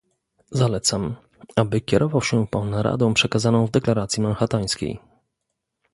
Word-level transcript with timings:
Zalecam, 0.51 1.15
aby 1.55 1.81
kierował 1.81 2.21
się 2.21 2.47
pan 2.47 2.73
radą 2.73 3.13
przekazaną 3.13 3.65
w 3.65 3.71
deklaracji 3.71 4.23
manhattańskiej 4.23 4.99